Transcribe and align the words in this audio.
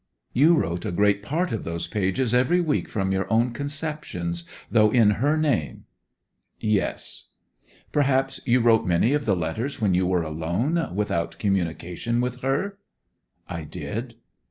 'You 0.33 0.55
wrote 0.55 0.83
a 0.83 0.91
great 0.91 1.21
part 1.21 1.51
of 1.51 1.63
those 1.63 1.85
pages 1.85 2.33
every 2.33 2.59
week 2.59 2.89
from 2.89 3.11
your 3.11 3.31
own 3.31 3.51
conceptions, 3.51 4.45
though 4.71 4.89
in 4.89 5.11
her 5.23 5.37
name!' 5.37 5.85
'Yes.' 6.59 7.27
'Perhaps 7.91 8.39
you 8.43 8.61
wrote 8.61 8.83
many 8.83 9.13
of 9.13 9.25
the 9.25 9.35
letters 9.35 9.79
when 9.79 9.93
you 9.93 10.07
were 10.07 10.23
alone, 10.23 10.95
without 10.95 11.37
communication 11.37 12.19
with 12.19 12.41
her?' 12.41 12.79
'I 13.47 13.63
did. 13.65 14.15